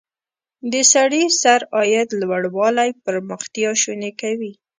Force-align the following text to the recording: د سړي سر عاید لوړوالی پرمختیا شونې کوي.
د 0.71 0.73
سړي 0.93 1.23
سر 1.41 1.61
عاید 1.75 2.09
لوړوالی 2.21 2.89
پرمختیا 3.05 3.69
شونې 3.81 4.11
کوي. 4.21 4.51